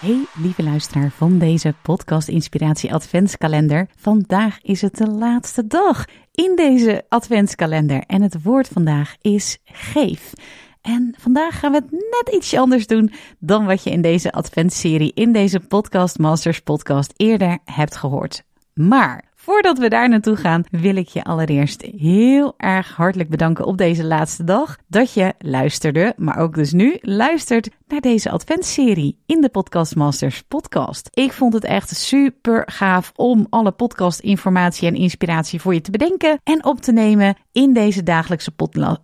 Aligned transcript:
Hey 0.00 0.26
lieve 0.34 0.62
luisteraar 0.62 1.10
van 1.10 1.38
deze 1.38 1.74
podcast 1.82 2.28
Inspiratie 2.28 2.94
Adventskalender. 2.94 3.88
Vandaag 3.96 4.58
is 4.62 4.82
het 4.82 4.96
de 4.96 5.06
laatste 5.06 5.66
dag 5.66 6.04
in 6.32 6.56
deze 6.56 7.04
adventskalender 7.08 8.02
en 8.06 8.22
het 8.22 8.42
woord 8.42 8.68
vandaag 8.68 9.16
is 9.20 9.58
geef. 9.64 10.32
En 10.80 11.14
vandaag 11.18 11.58
gaan 11.58 11.72
we 11.72 11.76
het 11.78 11.90
net 11.90 12.34
ietsje 12.34 12.58
anders 12.58 12.86
doen 12.86 13.12
dan 13.38 13.66
wat 13.66 13.84
je 13.84 13.90
in 13.90 14.02
deze 14.02 14.32
adventsserie, 14.32 15.12
in 15.14 15.32
deze 15.32 15.60
Podcast 15.60 16.18
Masters 16.18 16.60
podcast 16.60 17.12
eerder 17.16 17.58
hebt 17.64 17.96
gehoord. 17.96 18.42
Maar 18.74 19.25
Voordat 19.46 19.78
we 19.78 19.88
daar 19.88 20.08
naartoe 20.08 20.36
gaan, 20.36 20.64
wil 20.70 20.96
ik 20.96 21.08
je 21.08 21.24
allereerst 21.24 21.82
heel 21.82 22.54
erg 22.56 22.96
hartelijk 22.96 23.30
bedanken 23.30 23.64
op 23.64 23.78
deze 23.78 24.04
laatste 24.04 24.44
dag 24.44 24.76
dat 24.88 25.12
je 25.12 25.34
luisterde, 25.38 26.14
maar 26.16 26.38
ook 26.38 26.54
dus 26.54 26.72
nu 26.72 26.98
luistert 27.00 27.68
naar 27.86 28.00
deze 28.00 28.30
adventsserie 28.30 29.18
in 29.26 29.40
de 29.40 29.48
Podcast 29.48 29.96
Masters 29.96 30.42
podcast. 30.42 31.08
Ik 31.12 31.32
vond 31.32 31.52
het 31.52 31.64
echt 31.64 31.96
super 31.96 32.62
gaaf 32.70 33.12
om 33.16 33.46
alle 33.50 33.72
podcastinformatie 33.72 34.88
en 34.88 34.94
inspiratie 34.94 35.60
voor 35.60 35.74
je 35.74 35.80
te 35.80 35.90
bedenken 35.90 36.40
en 36.42 36.64
op 36.64 36.80
te 36.80 36.92
nemen 36.92 37.36
in 37.52 37.72
deze 37.72 38.02
dagelijkse 38.02 38.52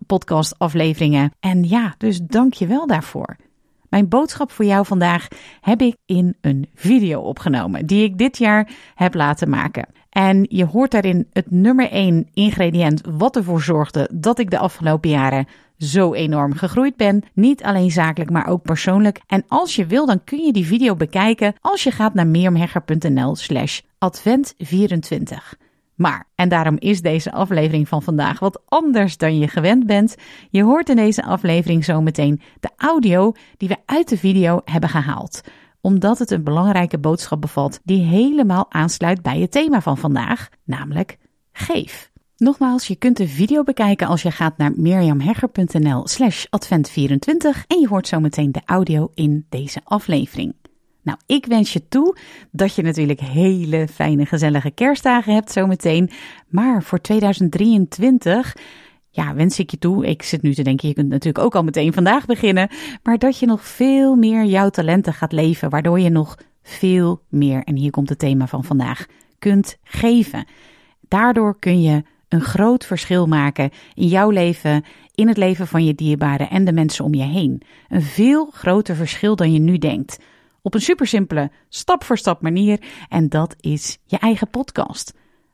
podcast 0.05 0.59
afleveringen. 0.59 1.31
En 1.39 1.63
ja, 1.63 1.95
dus 1.97 2.19
dank 2.21 2.53
je 2.53 2.67
wel 2.67 2.87
daarvoor. 2.87 3.35
Mijn 3.89 4.07
boodschap 4.07 4.51
voor 4.51 4.65
jou 4.65 4.85
vandaag 4.85 5.27
heb 5.61 5.81
ik 5.81 5.95
in 6.05 6.37
een 6.41 6.69
video 6.75 7.21
opgenomen 7.21 7.85
die 7.85 8.03
ik 8.03 8.17
dit 8.17 8.37
jaar 8.37 8.69
heb 8.95 9.13
laten 9.13 9.49
maken. 9.49 10.01
En 10.13 10.45
je 10.49 10.65
hoort 10.65 10.91
daarin 10.91 11.27
het 11.31 11.51
nummer 11.51 11.91
1 11.91 12.27
ingrediënt 12.33 13.01
wat 13.09 13.35
ervoor 13.35 13.61
zorgde 13.61 14.09
dat 14.13 14.39
ik 14.39 14.49
de 14.49 14.57
afgelopen 14.57 15.09
jaren 15.09 15.47
zo 15.77 16.13
enorm 16.13 16.53
gegroeid 16.53 16.95
ben. 16.95 17.23
Niet 17.33 17.63
alleen 17.63 17.91
zakelijk, 17.91 18.31
maar 18.31 18.47
ook 18.47 18.61
persoonlijk. 18.61 19.21
En 19.27 19.43
als 19.47 19.75
je 19.75 19.85
wil, 19.85 20.05
dan 20.05 20.23
kun 20.23 20.45
je 20.45 20.53
die 20.53 20.65
video 20.65 20.95
bekijken 20.95 21.53
als 21.61 21.83
je 21.83 21.91
gaat 21.91 22.13
naar 22.13 22.27
meermhegger.nl 22.27 23.35
slash 23.35 23.79
advent24. 23.81 25.57
Maar, 25.95 26.27
en 26.35 26.49
daarom 26.49 26.75
is 26.79 27.01
deze 27.01 27.31
aflevering 27.31 27.87
van 27.87 28.03
vandaag 28.03 28.39
wat 28.39 28.61
anders 28.65 29.17
dan 29.17 29.37
je 29.37 29.47
gewend 29.47 29.85
bent. 29.85 30.15
Je 30.49 30.63
hoort 30.63 30.89
in 30.89 30.95
deze 30.95 31.23
aflevering 31.23 31.85
zometeen 31.85 32.41
de 32.59 32.69
audio 32.77 33.31
die 33.57 33.67
we 33.67 33.77
uit 33.85 34.09
de 34.09 34.17
video 34.17 34.61
hebben 34.65 34.89
gehaald 34.89 35.41
omdat 35.83 36.19
het 36.19 36.31
een 36.31 36.43
belangrijke 36.43 36.97
boodschap 36.97 37.41
bevat 37.41 37.79
die 37.83 38.03
helemaal 38.03 38.65
aansluit 38.69 39.21
bij 39.21 39.39
het 39.39 39.51
thema 39.51 39.81
van 39.81 39.97
vandaag, 39.97 40.49
namelijk 40.63 41.17
geef. 41.51 42.11
Nogmaals, 42.37 42.87
je 42.87 42.95
kunt 42.95 43.17
de 43.17 43.27
video 43.27 43.63
bekijken 43.63 44.07
als 44.07 44.21
je 44.21 44.31
gaat 44.31 44.57
naar 44.57 44.71
mirjamhegger.nl 44.75 46.07
slash 46.07 46.45
advent24 46.45 47.67
en 47.67 47.79
je 47.79 47.87
hoort 47.89 48.07
zometeen 48.07 48.51
de 48.51 48.61
audio 48.65 49.11
in 49.13 49.45
deze 49.49 49.81
aflevering. 49.83 50.55
Nou, 51.01 51.17
ik 51.25 51.45
wens 51.45 51.73
je 51.73 51.87
toe 51.87 52.17
dat 52.51 52.75
je 52.75 52.81
natuurlijk 52.81 53.19
hele 53.19 53.87
fijne, 53.87 54.25
gezellige 54.25 54.71
kerstdagen 54.71 55.33
hebt 55.33 55.51
zometeen. 55.51 56.09
Maar 56.47 56.83
voor 56.83 57.01
2023 57.01 58.55
ja, 59.15 59.33
wens 59.33 59.59
ik 59.59 59.71
je 59.71 59.77
toe. 59.77 60.05
Ik 60.05 60.23
zit 60.23 60.41
nu 60.41 60.53
te 60.53 60.63
denken, 60.63 60.87
je 60.87 60.93
kunt 60.93 61.09
natuurlijk 61.09 61.45
ook 61.45 61.55
al 61.55 61.63
meteen 61.63 61.93
vandaag 61.93 62.25
beginnen. 62.25 62.69
Maar 63.03 63.17
dat 63.17 63.39
je 63.39 63.45
nog 63.45 63.65
veel 63.65 64.15
meer 64.15 64.45
jouw 64.45 64.69
talenten 64.69 65.13
gaat 65.13 65.31
leven. 65.31 65.69
Waardoor 65.69 65.99
je 65.99 66.09
nog 66.09 66.37
veel 66.63 67.21
meer, 67.29 67.63
en 67.63 67.75
hier 67.75 67.91
komt 67.91 68.09
het 68.09 68.19
thema 68.19 68.47
van 68.47 68.63
vandaag, 68.63 69.05
kunt 69.39 69.77
geven. 69.83 70.47
Daardoor 71.07 71.59
kun 71.59 71.81
je 71.81 72.03
een 72.29 72.41
groot 72.41 72.85
verschil 72.85 73.27
maken 73.27 73.69
in 73.93 74.07
jouw 74.07 74.29
leven, 74.29 74.83
in 75.15 75.27
het 75.27 75.37
leven 75.37 75.67
van 75.67 75.85
je 75.85 75.95
dierbaren 75.95 76.49
en 76.49 76.65
de 76.65 76.73
mensen 76.73 77.05
om 77.05 77.13
je 77.13 77.23
heen. 77.23 77.61
Een 77.87 78.01
veel 78.01 78.45
groter 78.45 78.95
verschil 78.95 79.35
dan 79.35 79.53
je 79.53 79.59
nu 79.59 79.77
denkt. 79.77 80.19
Op 80.61 80.73
een 80.73 80.81
super 80.81 81.07
simpele, 81.07 81.51
stap 81.69 82.03
voor 82.03 82.17
stap 82.17 82.41
manier. 82.41 82.79
En 83.09 83.29
dat 83.29 83.55
is 83.59 83.97
je 84.05 84.17
eigen 84.17 84.49
podcast. 84.49 85.13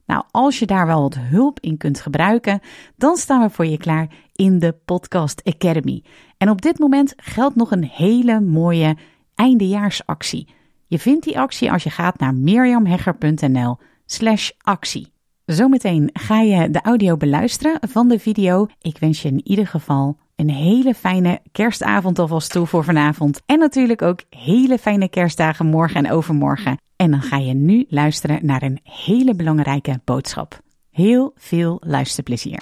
Nou, 0.09 0.23
als 0.31 0.59
je 0.59 0.65
daar 0.65 0.85
wel 0.85 1.01
wat 1.01 1.17
hulp 1.17 1.59
in 1.59 1.77
kunt 1.77 2.01
gebruiken, 2.01 2.59
dan 2.95 3.17
staan 3.17 3.41
we 3.41 3.49
voor 3.49 3.65
je 3.65 3.77
klaar 3.77 4.07
in 4.35 4.59
de 4.59 4.75
Podcast 4.85 5.41
Academy. 5.43 6.03
En 6.37 6.49
op 6.49 6.61
dit 6.61 6.79
moment 6.79 7.13
geldt 7.17 7.55
nog 7.55 7.71
een 7.71 7.83
hele 7.83 8.39
mooie 8.39 8.97
eindejaarsactie. 9.35 10.47
Je 10.87 10.99
vindt 10.99 11.25
die 11.25 11.39
actie 11.39 11.71
als 11.71 11.83
je 11.83 11.89
gaat 11.89 12.19
naar 12.19 12.33
mirjamhegger.nl 12.33 13.77
slash 14.05 14.51
actie. 14.61 15.13
Zometeen 15.45 16.09
ga 16.13 16.39
je 16.39 16.69
de 16.69 16.81
audio 16.81 17.17
beluisteren 17.17 17.79
van 17.89 18.07
de 18.07 18.19
video. 18.19 18.67
Ik 18.81 18.97
wens 18.97 19.21
je 19.21 19.29
in 19.29 19.47
ieder 19.47 19.67
geval 19.67 20.17
een 20.35 20.49
hele 20.49 20.93
fijne 20.93 21.39
kerstavond 21.51 22.19
alvast 22.19 22.51
toe 22.51 22.65
voor 22.65 22.83
vanavond. 22.83 23.41
En 23.45 23.59
natuurlijk 23.59 24.01
ook 24.01 24.21
hele 24.29 24.77
fijne 24.77 25.09
kerstdagen 25.09 25.65
morgen 25.65 26.05
en 26.05 26.11
overmorgen. 26.11 26.77
En 27.01 27.11
dan 27.11 27.21
ga 27.21 27.37
je 27.37 27.53
nu 27.53 27.85
luisteren 27.89 28.45
naar 28.45 28.61
een 28.61 28.79
hele 28.83 29.35
belangrijke 29.35 30.01
boodschap. 30.03 30.61
Heel 30.89 31.31
veel 31.35 31.77
luisterplezier. 31.85 32.61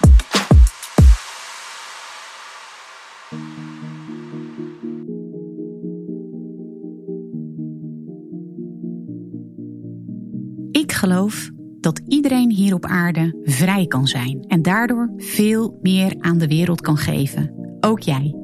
Ik 10.71 10.91
geloof 10.91 11.49
dat 11.79 12.01
iedereen 12.07 12.51
hier 12.51 12.73
op 12.73 12.85
aarde 12.85 13.39
vrij 13.43 13.87
kan 13.87 14.07
zijn 14.07 14.43
en 14.47 14.61
daardoor 14.61 15.13
veel 15.17 15.79
meer 15.81 16.15
aan 16.19 16.37
de 16.37 16.47
wereld 16.47 16.81
kan 16.81 16.97
geven. 16.97 17.77
Ook 17.79 17.99
jij. 17.99 18.35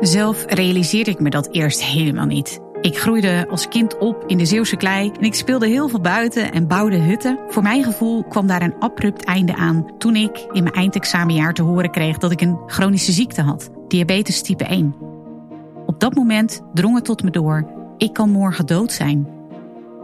Zelf 0.00 0.44
realiseerde 0.46 1.10
ik 1.10 1.20
me 1.20 1.30
dat 1.30 1.54
eerst 1.54 1.84
helemaal 1.84 2.26
niet. 2.26 2.69
Ik 2.80 2.98
groeide 2.98 3.46
als 3.48 3.68
kind 3.68 3.98
op 3.98 4.24
in 4.26 4.38
de 4.38 4.44
Zeeuwse 4.44 4.76
klei 4.76 5.10
en 5.18 5.22
ik 5.24 5.34
speelde 5.34 5.66
heel 5.66 5.88
veel 5.88 6.00
buiten 6.00 6.52
en 6.52 6.66
bouwde 6.66 6.96
hutten. 6.96 7.38
Voor 7.48 7.62
mijn 7.62 7.84
gevoel 7.84 8.24
kwam 8.24 8.46
daar 8.46 8.62
een 8.62 8.74
abrupt 8.78 9.24
einde 9.24 9.54
aan 9.54 9.86
toen 9.98 10.16
ik 10.16 10.46
in 10.52 10.62
mijn 10.62 10.74
eindexamenjaar 10.74 11.54
te 11.54 11.62
horen 11.62 11.90
kreeg 11.90 12.18
dat 12.18 12.30
ik 12.30 12.40
een 12.40 12.58
chronische 12.66 13.12
ziekte 13.12 13.42
had, 13.42 13.70
diabetes 13.88 14.42
type 14.42 14.64
1. 14.64 14.94
Op 15.86 16.00
dat 16.00 16.14
moment 16.14 16.62
drong 16.74 16.94
het 16.94 17.04
tot 17.04 17.22
me 17.22 17.30
door: 17.30 17.66
ik 17.96 18.12
kan 18.12 18.30
morgen 18.30 18.66
dood 18.66 18.92
zijn. 18.92 19.28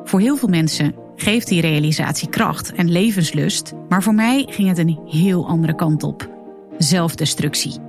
Voor 0.05 0.21
heel 0.21 0.37
veel 0.37 0.49
mensen 0.49 0.95
geeft 1.15 1.49
die 1.49 1.61
realisatie 1.61 2.29
kracht 2.29 2.73
en 2.73 2.91
levenslust, 2.91 3.73
maar 3.89 4.03
voor 4.03 4.15
mij 4.15 4.47
ging 4.51 4.69
het 4.69 4.79
een 4.79 5.01
heel 5.07 5.47
andere 5.47 5.75
kant 5.75 6.03
op: 6.03 6.29
zelfdestructie. 6.79 7.86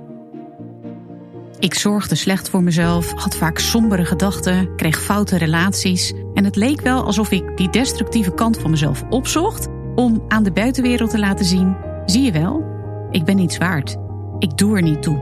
Ik 1.58 1.74
zorgde 1.74 2.14
slecht 2.14 2.48
voor 2.50 2.62
mezelf, 2.62 3.12
had 3.12 3.36
vaak 3.36 3.58
sombere 3.58 4.04
gedachten, 4.04 4.76
kreeg 4.76 5.02
foute 5.02 5.38
relaties. 5.38 6.12
En 6.34 6.44
het 6.44 6.56
leek 6.56 6.80
wel 6.80 7.04
alsof 7.04 7.30
ik 7.30 7.56
die 7.56 7.70
destructieve 7.70 8.34
kant 8.34 8.58
van 8.58 8.70
mezelf 8.70 9.02
opzocht 9.10 9.68
om 9.94 10.24
aan 10.28 10.42
de 10.42 10.52
buitenwereld 10.52 11.10
te 11.10 11.18
laten 11.18 11.44
zien: 11.44 11.76
zie 12.06 12.22
je 12.22 12.32
wel, 12.32 12.64
ik 13.10 13.24
ben 13.24 13.36
niets 13.36 13.58
waard. 13.58 13.96
Ik 14.38 14.56
doe 14.56 14.76
er 14.76 14.82
niet 14.82 15.02
toe. 15.02 15.20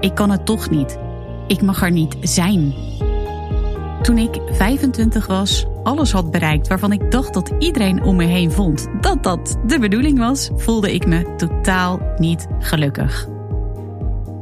Ik 0.00 0.14
kan 0.14 0.30
het 0.30 0.46
toch 0.46 0.70
niet. 0.70 0.98
Ik 1.46 1.62
mag 1.62 1.82
er 1.82 1.90
niet 1.90 2.16
zijn. 2.20 2.74
Toen 4.02 4.18
ik 4.18 4.40
25 4.50 5.26
was, 5.26 5.66
alles 5.82 6.12
had 6.12 6.30
bereikt 6.30 6.68
waarvan 6.68 6.92
ik 6.92 7.10
dacht 7.10 7.34
dat 7.34 7.52
iedereen 7.58 8.02
om 8.02 8.16
me 8.16 8.24
heen 8.24 8.52
vond 8.52 8.86
dat 9.00 9.22
dat 9.22 9.58
de 9.66 9.78
bedoeling 9.78 10.18
was, 10.18 10.50
voelde 10.54 10.94
ik 10.94 11.06
me 11.06 11.34
totaal 11.36 12.00
niet 12.16 12.46
gelukkig. 12.58 13.34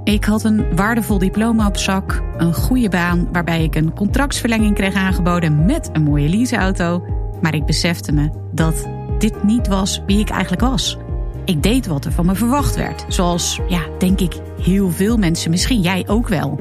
Ik 0.04 0.24
had 0.24 0.44
een 0.44 0.76
waardevol 0.76 1.18
diploma 1.18 1.66
op 1.66 1.76
zak, 1.76 2.22
een 2.36 2.54
goede 2.54 2.88
baan 2.88 3.28
waarbij 3.32 3.62
ik 3.62 3.74
een 3.74 3.94
contractsverlenging 3.94 4.74
kreeg 4.74 4.94
aangeboden 4.94 5.64
met 5.64 5.90
een 5.92 6.02
mooie 6.02 6.28
leaseauto, 6.28 7.04
maar 7.40 7.54
ik 7.54 7.64
besefte 7.64 8.12
me 8.12 8.30
dat 8.52 8.88
dit 9.18 9.42
niet 9.42 9.68
was 9.68 10.02
wie 10.06 10.18
ik 10.18 10.30
eigenlijk 10.30 10.62
was. 10.62 10.98
Ik 11.44 11.62
deed 11.62 11.86
wat 11.86 12.04
er 12.04 12.12
van 12.12 12.26
me 12.26 12.34
verwacht 12.34 12.76
werd, 12.76 13.04
zoals, 13.08 13.60
ja, 13.68 13.80
denk 13.98 14.20
ik, 14.20 14.40
heel 14.60 14.90
veel 14.90 15.16
mensen, 15.16 15.50
misschien 15.50 15.80
jij 15.80 16.04
ook 16.06 16.28
wel. 16.28 16.60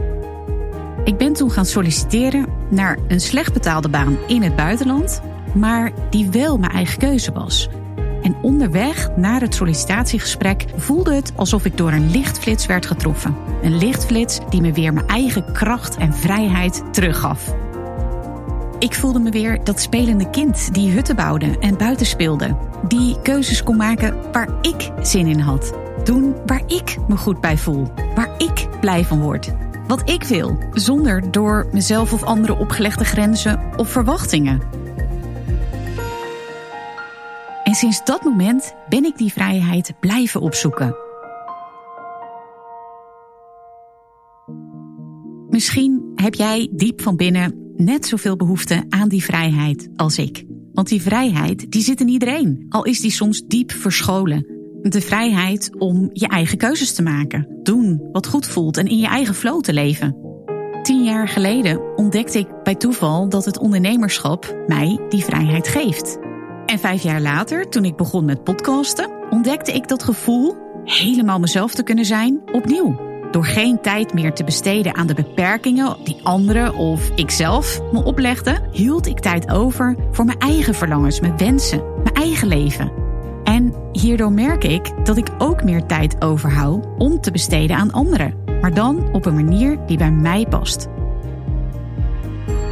Ik 1.03 1.17
ben 1.17 1.33
toen 1.33 1.51
gaan 1.51 1.65
solliciteren 1.65 2.45
naar 2.69 2.97
een 3.07 3.21
slecht 3.21 3.53
betaalde 3.53 3.89
baan 3.89 4.17
in 4.27 4.41
het 4.41 4.55
buitenland, 4.55 5.21
maar 5.53 5.91
die 6.09 6.29
wel 6.29 6.57
mijn 6.57 6.71
eigen 6.71 6.99
keuze 6.99 7.31
was. 7.31 7.69
En 8.23 8.35
onderweg 8.41 9.09
naar 9.15 9.41
het 9.41 9.55
sollicitatiegesprek 9.55 10.65
voelde 10.75 11.13
het 11.13 11.33
alsof 11.35 11.65
ik 11.65 11.77
door 11.77 11.91
een 11.91 12.11
lichtflits 12.11 12.65
werd 12.65 12.85
getroffen. 12.85 13.35
Een 13.61 13.77
lichtflits 13.77 14.39
die 14.49 14.61
me 14.61 14.71
weer 14.71 14.93
mijn 14.93 15.07
eigen 15.07 15.53
kracht 15.53 15.97
en 15.97 16.13
vrijheid 16.13 16.83
teruggaf. 16.91 17.55
Ik 18.79 18.93
voelde 18.93 19.19
me 19.19 19.29
weer 19.29 19.63
dat 19.63 19.81
spelende 19.81 20.29
kind 20.29 20.73
die 20.73 20.91
hutten 20.91 21.15
bouwde 21.15 21.57
en 21.59 21.77
buiten 21.77 22.05
speelde. 22.05 22.57
Die 22.87 23.21
keuzes 23.21 23.63
kon 23.63 23.77
maken 23.77 24.31
waar 24.31 24.49
ik 24.61 24.91
zin 25.01 25.27
in 25.27 25.39
had. 25.39 25.73
Doen 26.03 26.35
waar 26.45 26.63
ik 26.67 26.97
me 27.07 27.17
goed 27.17 27.41
bij 27.41 27.57
voel. 27.57 27.87
Waar 28.15 28.29
ik 28.37 28.67
blij 28.79 29.05
van 29.05 29.21
word. 29.21 29.53
Wat 29.87 30.09
ik 30.09 30.23
wil, 30.23 30.57
zonder 30.73 31.31
door 31.31 31.67
mezelf 31.71 32.13
of 32.13 32.23
anderen 32.23 32.57
opgelegde 32.57 33.05
grenzen 33.05 33.59
of 33.77 33.89
verwachtingen. 33.89 34.61
En 37.73 37.79
sinds 37.79 38.03
dat 38.03 38.23
moment 38.23 38.75
ben 38.89 39.03
ik 39.03 39.17
die 39.17 39.31
vrijheid 39.31 39.93
blijven 39.99 40.41
opzoeken. 40.41 40.95
Misschien 45.49 46.11
heb 46.15 46.33
jij 46.33 46.69
diep 46.71 47.01
van 47.01 47.15
binnen 47.15 47.73
net 47.75 48.05
zoveel 48.05 48.35
behoefte 48.35 48.85
aan 48.89 49.09
die 49.09 49.23
vrijheid 49.23 49.89
als 49.95 50.17
ik. 50.17 50.45
Want 50.73 50.87
die 50.87 51.01
vrijheid 51.01 51.71
die 51.71 51.81
zit 51.81 52.01
in 52.01 52.07
iedereen, 52.07 52.65
al 52.69 52.85
is 52.85 52.99
die 52.99 53.11
soms 53.11 53.41
diep 53.47 53.71
verscholen. 53.71 54.45
De 54.81 55.01
vrijheid 55.01 55.75
om 55.77 56.09
je 56.11 56.27
eigen 56.27 56.57
keuzes 56.57 56.93
te 56.93 57.03
maken, 57.03 57.59
doen 57.63 58.09
wat 58.11 58.27
goed 58.27 58.47
voelt 58.47 58.77
en 58.77 58.87
in 58.87 58.99
je 58.99 59.07
eigen 59.07 59.35
flow 59.35 59.61
te 59.61 59.73
leven. 59.73 60.17
Tien 60.81 61.03
jaar 61.03 61.27
geleden 61.27 61.95
ontdekte 61.95 62.39
ik 62.39 62.63
bij 62.63 62.75
toeval 62.75 63.29
dat 63.29 63.45
het 63.45 63.57
ondernemerschap 63.57 64.63
mij 64.67 64.99
die 65.09 65.23
vrijheid 65.23 65.67
geeft. 65.67 66.22
En 66.73 66.79
vijf 66.79 67.03
jaar 67.03 67.21
later, 67.21 67.69
toen 67.69 67.85
ik 67.85 67.95
begon 67.95 68.25
met 68.25 68.43
podcasten, 68.43 69.11
ontdekte 69.29 69.71
ik 69.71 69.87
dat 69.87 70.03
gevoel 70.03 70.55
helemaal 70.85 71.39
mezelf 71.39 71.73
te 71.73 71.83
kunnen 71.83 72.05
zijn 72.05 72.41
opnieuw. 72.51 72.99
Door 73.31 73.45
geen 73.45 73.81
tijd 73.81 74.13
meer 74.13 74.33
te 74.33 74.43
besteden 74.43 74.95
aan 74.95 75.07
de 75.07 75.13
beperkingen 75.13 75.95
die 76.03 76.19
anderen 76.23 76.75
of 76.75 77.09
ikzelf 77.15 77.81
me 77.91 78.03
oplegden, 78.03 78.69
hield 78.71 79.07
ik 79.07 79.19
tijd 79.19 79.49
over 79.49 79.95
voor 80.11 80.25
mijn 80.25 80.39
eigen 80.39 80.73
verlangens, 80.73 81.19
mijn 81.19 81.37
wensen, 81.37 81.83
mijn 82.03 82.15
eigen 82.15 82.47
leven. 82.47 82.91
En 83.43 83.73
hierdoor 83.91 84.31
merk 84.31 84.63
ik 84.63 85.05
dat 85.05 85.17
ik 85.17 85.27
ook 85.37 85.63
meer 85.63 85.85
tijd 85.85 86.23
overhoud 86.23 86.87
om 86.97 87.21
te 87.21 87.31
besteden 87.31 87.75
aan 87.75 87.91
anderen, 87.91 88.33
maar 88.61 88.73
dan 88.73 89.09
op 89.11 89.25
een 89.25 89.35
manier 89.35 89.85
die 89.85 89.97
bij 89.97 90.11
mij 90.11 90.45
past. 90.49 90.87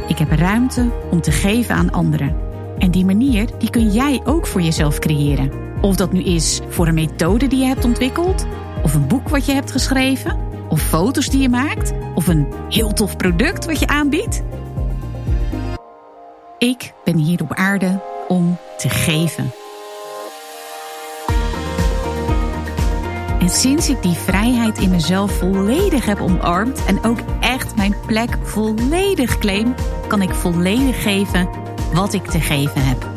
Ik 0.08 0.18
heb 0.18 0.30
ruimte 0.30 0.90
om 1.10 1.20
te 1.20 1.30
geven 1.30 1.74
aan 1.74 1.92
anderen 1.92 2.50
en 2.82 2.90
die 2.90 3.04
manier 3.04 3.48
die 3.58 3.70
kun 3.70 3.90
jij 3.90 4.20
ook 4.24 4.46
voor 4.46 4.60
jezelf 4.60 4.98
creëren. 4.98 5.50
Of 5.80 5.96
dat 5.96 6.12
nu 6.12 6.22
is 6.22 6.60
voor 6.68 6.86
een 6.86 6.94
methode 6.94 7.46
die 7.46 7.58
je 7.58 7.66
hebt 7.66 7.84
ontwikkeld, 7.84 8.46
of 8.82 8.94
een 8.94 9.06
boek 9.06 9.28
wat 9.28 9.46
je 9.46 9.52
hebt 9.52 9.70
geschreven, 9.70 10.38
of 10.68 10.80
foto's 10.80 11.28
die 11.28 11.40
je 11.40 11.48
maakt, 11.48 11.92
of 12.14 12.26
een 12.26 12.46
heel 12.68 12.92
tof 12.92 13.16
product 13.16 13.66
wat 13.66 13.78
je 13.78 13.86
aanbiedt. 13.86 14.42
Ik 16.58 16.92
ben 17.04 17.16
hier 17.16 17.42
op 17.42 17.52
aarde 17.52 18.00
om 18.28 18.56
te 18.76 18.88
geven. 18.88 19.50
En 23.40 23.48
sinds 23.48 23.88
ik 23.88 24.02
die 24.02 24.14
vrijheid 24.14 24.78
in 24.78 24.90
mezelf 24.90 25.32
volledig 25.32 26.06
heb 26.06 26.20
omarmd 26.20 26.84
en 26.84 27.04
ook 27.04 27.18
echt 27.40 27.76
mijn 27.76 27.94
plek 28.06 28.38
volledig 28.42 29.38
claim, 29.38 29.74
kan 30.06 30.22
ik 30.22 30.30
volledig 30.30 31.02
geven 31.02 31.61
wat 31.92 32.12
ik 32.12 32.26
te 32.26 32.40
geven 32.40 32.86
heb. 32.86 33.10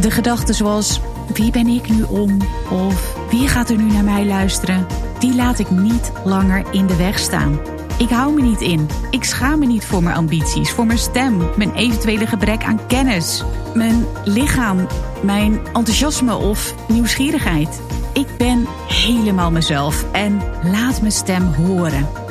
De 0.00 0.10
gedachten 0.10 0.54
zoals 0.54 1.00
wie 1.32 1.50
ben 1.50 1.66
ik 1.66 1.88
nu 1.88 2.02
om 2.02 2.36
of 2.70 3.16
wie 3.30 3.48
gaat 3.48 3.70
er 3.70 3.76
nu 3.76 3.92
naar 3.92 4.04
mij 4.04 4.26
luisteren, 4.26 4.86
die 5.18 5.34
laat 5.34 5.58
ik 5.58 5.70
niet 5.70 6.12
langer 6.24 6.64
in 6.70 6.86
de 6.86 6.96
weg 6.96 7.18
staan. 7.18 7.58
Ik 7.98 8.08
hou 8.08 8.34
me 8.34 8.42
niet 8.42 8.60
in. 8.60 8.88
Ik 9.10 9.24
schaam 9.24 9.58
me 9.58 9.66
niet 9.66 9.84
voor 9.84 10.02
mijn 10.02 10.16
ambities, 10.16 10.70
voor 10.70 10.86
mijn 10.86 10.98
stem, 10.98 11.50
mijn 11.56 11.74
eventuele 11.74 12.26
gebrek 12.26 12.64
aan 12.64 12.86
kennis, 12.86 13.44
mijn 13.74 14.04
lichaam, 14.24 14.86
mijn 15.22 15.66
enthousiasme 15.66 16.36
of 16.36 16.74
nieuwsgierigheid. 16.88 17.80
Ik 18.12 18.26
ben 18.38 18.66
helemaal 18.88 19.50
mezelf 19.50 20.04
en 20.12 20.42
laat 20.62 21.00
mijn 21.00 21.12
stem 21.12 21.42
horen. 21.42 22.23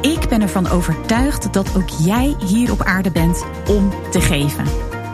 Ik 0.00 0.28
ben 0.28 0.42
ervan 0.42 0.68
overtuigd 0.68 1.52
dat 1.52 1.76
ook 1.76 1.88
jij 1.88 2.36
hier 2.46 2.72
op 2.72 2.82
aarde 2.82 3.10
bent 3.10 3.44
om 3.68 3.90
te 4.10 4.20
geven. 4.20 4.64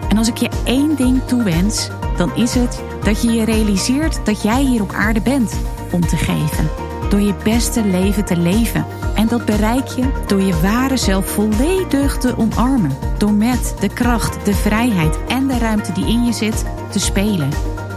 En 0.09 0.19
als 0.19 0.29
ik 0.29 0.37
je 0.37 0.51
één 0.65 0.97
ding 0.97 1.23
toewens, 1.25 1.89
dan 2.17 2.37
is 2.37 2.55
het 2.55 2.83
dat 3.03 3.23
je 3.23 3.33
je 3.33 3.45
realiseert 3.45 4.27
dat 4.27 4.43
jij 4.43 4.63
hier 4.63 4.83
op 4.83 4.93
aarde 4.93 5.21
bent 5.21 5.55
om 5.91 6.01
te 6.01 6.17
geven. 6.17 6.69
Door 7.09 7.21
je 7.21 7.35
beste 7.45 7.85
leven 7.85 8.25
te 8.25 8.37
leven. 8.37 8.87
En 9.15 9.29
dat 9.29 9.45
bereik 9.45 9.89
je 9.89 10.11
door 10.27 10.41
je 10.41 10.61
ware 10.61 10.97
zelf 10.97 11.27
volledig 11.27 12.19
te 12.19 12.37
omarmen. 12.37 12.97
Door 13.19 13.33
met 13.33 13.75
de 13.81 13.89
kracht, 13.89 14.45
de 14.45 14.55
vrijheid 14.55 15.19
en 15.29 15.47
de 15.47 15.59
ruimte 15.59 15.93
die 15.93 16.07
in 16.07 16.25
je 16.25 16.33
zit 16.33 16.65
te 16.91 16.99
spelen. 16.99 17.49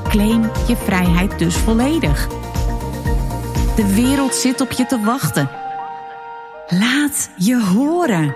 Claim 0.08 0.50
je 0.68 0.76
vrijheid 0.76 1.40
dus 1.40 1.56
volledig. 1.56 2.28
De 3.76 3.94
wereld 3.96 4.36
zit 4.36 4.62
op 4.62 4.72
je 4.72 4.86
te 4.86 5.00
wachten. 5.00 5.59
Laat 6.72 7.32
je 7.38 7.64
horen. 7.64 8.36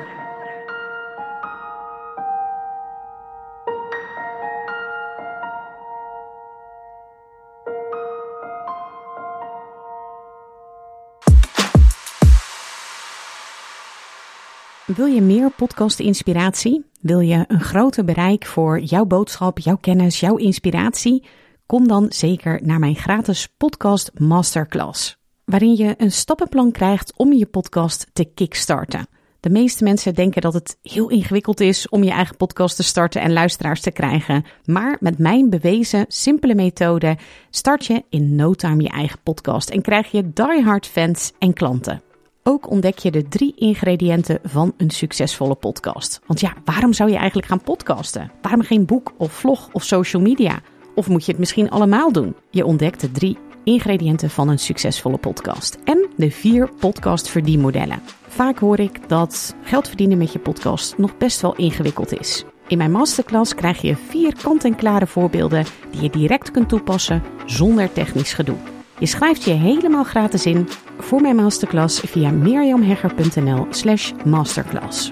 Wil 14.86 15.06
je 15.06 15.22
meer 15.22 15.52
podcast-inspiratie? 15.52 16.86
Wil 17.02 17.20
je 17.20 17.46
een 17.48 17.62
groter 17.62 18.06
bereik 18.06 18.46
voor 18.46 18.80
jouw 18.80 19.06
boodschap, 19.06 19.60
jouw 19.60 19.78
kennis, 19.78 20.20
jouw 20.20 20.36
inspiratie? 20.36 21.26
Kom 21.66 21.88
dan 21.88 22.06
zeker 22.10 22.60
naar 22.64 22.80
mijn 22.80 22.96
gratis 22.96 23.48
podcast 23.58 24.12
masterclass 24.20 25.22
waarin 25.46 25.76
je 25.76 25.94
een 25.98 26.12
stappenplan 26.12 26.72
krijgt 26.72 27.14
om 27.16 27.34
je 27.34 27.46
podcast 27.46 28.08
te 28.14 28.26
kickstarten. 28.26 29.08
De 29.40 29.50
meeste 29.50 29.84
mensen 29.84 30.14
denken 30.14 30.42
dat 30.42 30.54
het 30.54 30.78
heel 30.82 31.10
ingewikkeld 31.10 31.60
is 31.60 31.90
om 31.90 32.04
je 32.04 32.12
eigen 32.12 32.38
podcast 32.38 32.76
te 32.76 32.84
starten 32.84 33.22
en 33.22 33.34
luisteraars 33.34 33.82
te 33.82 33.92
krijgen. 33.92 34.46
Maar 34.66 34.98
met 35.00 35.18
mijn 35.18 35.50
bewezen 35.50 36.06
simpele 36.08 36.56
methode 36.56 37.18
start 37.50 37.86
je 37.86 38.04
in 38.10 38.36
no 38.36 38.54
time 38.54 38.84
je 38.84 38.90
eigen 38.90 39.20
podcast 39.24 39.70
en 39.70 39.82
krijg 39.82 40.12
je 40.12 40.34
diehard 40.34 40.88
fans 40.88 41.32
en 41.40 41.54
klanten. 41.54 42.02
Ook 42.44 42.70
ontdek 42.70 42.98
je 42.98 43.12
de 43.12 43.28
drie 43.28 43.54
ingrediënten 43.56 44.40
van 44.44 44.74
een 44.78 44.90
succesvolle 44.90 45.56
podcast. 45.56 46.22
Want 46.28 46.40
ja, 46.40 46.54
waarom 46.66 46.94
zou 46.94 47.10
je 47.10 47.18
eigenlijk 47.18 47.48
gaan 47.48 47.64
podcasten? 47.64 48.32
Waarom 48.42 48.62
geen 48.62 48.86
boek 48.86 49.14
of 49.18 49.32
vlog 49.32 49.70
of 49.72 49.84
social 49.84 50.22
media? 50.22 50.62
Of 50.96 51.08
moet 51.08 51.26
je 51.26 51.32
het 51.32 51.40
misschien 51.40 51.70
allemaal 51.70 52.12
doen? 52.12 52.36
Je 52.50 52.66
ontdekt 52.66 53.02
de 53.02 53.12
drie 53.12 53.38
ingrediënten 53.64 54.30
van 54.30 54.50
een 54.50 54.60
succesvolle 54.60 55.18
podcast 55.18 55.78
en 55.84 56.10
de 56.16 56.32
vier 56.32 56.70
podcast 56.80 57.30
verdienmodellen. 57.30 58.02
Vaak 58.28 58.58
hoor 58.60 58.80
ik 58.80 59.10
dat 59.10 59.56
geld 59.64 59.88
verdienen 59.88 60.18
met 60.18 60.34
je 60.34 60.40
podcast 60.40 60.98
nog 60.98 61.18
best 61.18 61.42
wel 61.42 61.56
ingewikkeld 61.56 62.20
is. 62.20 62.46
In 62.68 62.78
mijn 62.78 62.92
masterclass 62.92 63.56
krijg 63.56 63.82
je 63.82 63.96
vier 63.96 64.36
kant-en-klare 64.42 65.08
voorbeelden 65.08 65.66
die 65.92 66.02
je 66.02 66.10
direct 66.10 66.52
kunt 66.52 66.70
toepassen 66.70 67.24
zonder 67.46 67.94
technisch 67.94 68.34
gedoe. 68.34 68.58
Je 69.00 69.06
schrijft 69.06 69.44
je 69.44 69.52
helemaal 69.52 70.04
gratis 70.04 70.46
in 70.46 70.68
voor 71.00 71.22
mijn 71.22 71.36
masterclass 71.36 72.00
via 72.00 72.32
mirjamhegger.nl/slash 72.32 74.12
masterclass. 74.26 75.12